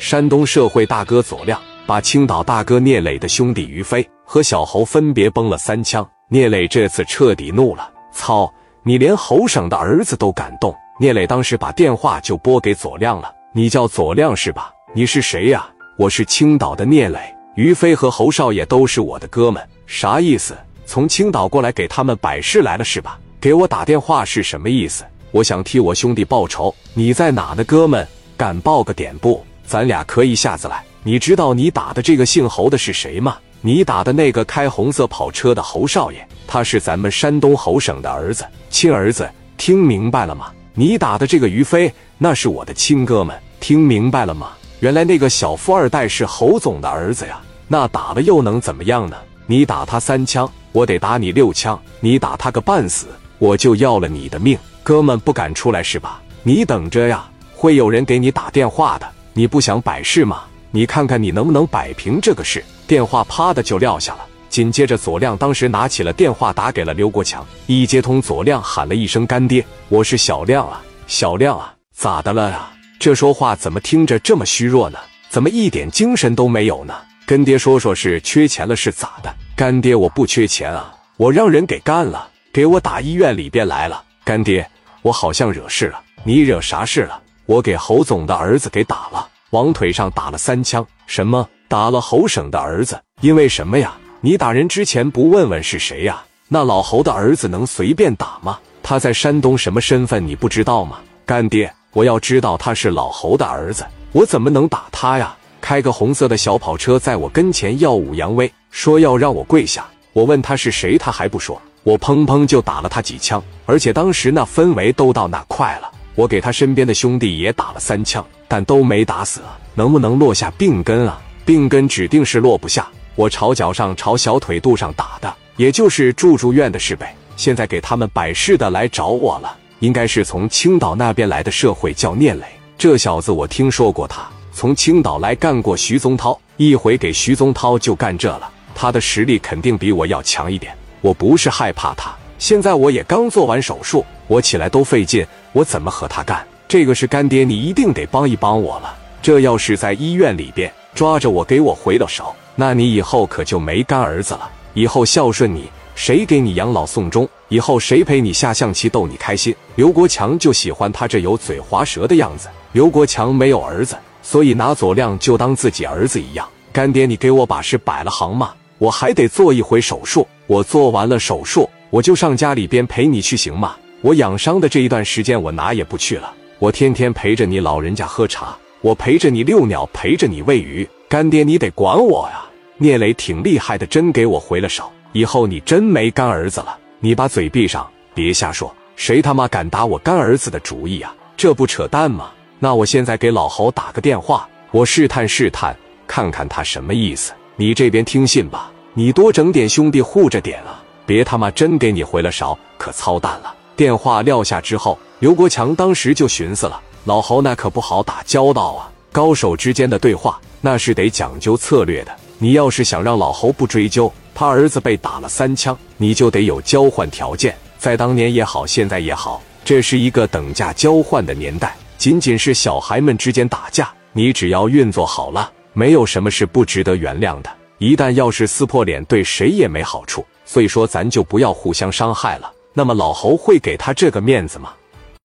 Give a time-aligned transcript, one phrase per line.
[0.00, 6.08] 山东社会大哥左亮把青岛大哥聂磊的兄弟于飞和小侯分别崩了三枪。
[6.30, 8.50] 聂磊这次彻底怒了：“操！
[8.82, 14.72] 你连侯省的儿子都敢动！”聂磊当时把电话就拨给左亮了：“你叫左亮是吧？
[14.94, 15.68] 你是谁呀？
[15.98, 17.20] 我是青岛的聂磊。
[17.54, 19.62] 于飞和侯少爷都是我的哥们。
[19.86, 20.56] 啥意思？
[20.86, 23.20] 从青岛过来给他们摆事来了是吧？
[23.38, 25.04] 给我打电话是什么意思？
[25.30, 26.74] 我想替我兄弟报仇。
[26.94, 28.08] 你在哪呢，哥们？
[28.34, 30.82] 敢报个点不？”咱俩可以下次来。
[31.04, 33.36] 你知道你打的这个姓侯的是谁吗？
[33.60, 39.30] 你打的那个开红色跑车的侯少爷，他是咱们山东侯省的儿子，亲儿子。
[39.56, 40.46] 听明白了吗？
[40.74, 43.38] 你打的这个于飞，那是我的亲哥们。
[43.60, 44.48] 听明白了吗？
[44.80, 47.40] 原来那个小富二代是侯总的儿子呀。
[47.68, 49.16] 那打了又能怎么样呢？
[49.46, 51.80] 你打他三枪，我得打你六枪。
[52.00, 53.06] 你打他个半死，
[53.38, 54.58] 我就要了你的命。
[54.82, 56.20] 哥们不敢出来是吧？
[56.42, 59.06] 你等着呀，会有人给你打电话的。
[59.32, 60.44] 你不想摆事吗？
[60.72, 62.64] 你看看你能不能摆平这个事？
[62.86, 64.26] 电话啪的就撂下了。
[64.48, 67.46] 紧接着，左亮当时拿起了电话，打给了刘国强。
[67.66, 72.72] 一接通，左亮喊了一声：“干爹，我是小亮啊，小亮啊，咋的了啊？
[72.98, 74.98] 这说话怎么听着这么虚弱呢？
[75.28, 76.94] 怎么一点精神都没有呢？
[77.24, 79.32] 跟爹说说，是缺钱了是咋的？
[79.54, 84.02] 干爹，我不缺钱啊，我让人给干了，给我打医院里边来了。
[84.24, 84.68] 干爹，
[85.02, 90.86] 我好像惹事了，你惹啥事了？”我给侯总的儿子给打了，往腿上打了三枪。
[91.08, 91.48] 什么？
[91.66, 93.02] 打了侯省的儿子？
[93.22, 93.92] 因为什么呀？
[94.20, 96.22] 你打人之前不问问是谁呀？
[96.46, 98.60] 那老侯的儿子能随便打吗？
[98.84, 100.24] 他在山东什么身份？
[100.24, 100.98] 你不知道吗？
[101.26, 105.34] 干爹，我要知道他是老侯的儿子，我怎么能打他呀？
[105.60, 109.84] 开个红色的小跑车在我跟前耀武扬威，说要让我跪下。
[110.12, 111.60] 我问他是谁，他还不说。
[111.82, 115.90] 我砰砰就打了他几枪，而且当时那氛围都到那快了。
[116.14, 119.40] 我给他身边的兄弟也打了三枪，但都没打死，
[119.74, 121.20] 能不能落下病根啊？
[121.44, 122.88] 病根指定是落不下。
[123.14, 127.14] 我朝脚上、朝小腿肚上打的，也就是住住院的事呗。
[127.36, 132.44] 现在给他们摆事的来找我了，应该是从青岛那边来的社会，叫聂磊。
[132.78, 138.50] 这小子我听说过，他从青岛来干过徐宗涛，一回给徐宗涛就干这了。
[138.74, 142.14] 他的实力肯定比我要强一点，我不是害怕他。
[142.40, 146.42] 现在我也刚做完手术，我起来都费劲，我怎么和他干？
[146.66, 148.96] 这个是干爹，你一定得帮一帮我了。
[149.20, 154.50] 这要是在医院里边抓着我给我回了手，那你以后可就没干儿子了。
[154.72, 157.28] 以后孝顺你，谁给你养老送终？
[157.50, 159.54] 以后谁陪你下象棋逗你开心？
[159.74, 162.48] 刘国强就喜欢他这油嘴滑舌的样子。
[162.72, 166.48] 刘国强没有儿子，所以拿左亮就当自己儿子一样。
[166.72, 168.54] 干爹，你给我把事摆了行吗？
[168.78, 171.68] 我还得做一回手术，我做完了手术。
[171.90, 173.76] 我就上家里边陪你去行吗？
[174.00, 176.32] 我养伤的这一段时间，我哪也不去了。
[176.58, 180.88] 我天天陪着你老人家喝茶，我陪着你遛鸟，陪着你喂鱼。
[181.08, 182.44] 干爹，你得管我呀！
[182.78, 184.90] 聂磊挺厉害的，真给我回了手。
[185.12, 188.72] 以后你真没干儿子了，你把嘴闭上，别瞎说。
[188.94, 191.14] 谁他妈敢打我干儿子的主意啊？
[191.36, 192.30] 这不扯淡吗？
[192.58, 197.32] 那我现在给老侯打个电话，我试探试探，看看他什么意思。
[197.56, 200.79] 你这边听信吧，你多整点兄弟护着点啊。
[201.10, 203.52] 别他妈真给你回了勺，可操蛋了！
[203.74, 208.88] 电话撂下之后，刘国强当时就寻思了：老侯那可不好打交道啊。
[209.10, 212.16] 高手之间的对话那是得讲究策略的。
[212.38, 217.56] 你要是想让老侯不追究，他儿子被打了三枪，你就得有交换条件。
[217.76, 221.74] 在当年也好，现在也好，这是一个等价交换的年代。
[221.98, 227.50] 仅仅是小孩们之间打架，你只要运作好了，没有什么是不值得原谅的。
[227.78, 230.24] 一旦要是撕破脸，对谁也没好处。
[230.52, 232.52] 所以说，咱就不要互相伤害了。
[232.72, 234.72] 那么老侯会给他这个面子吗？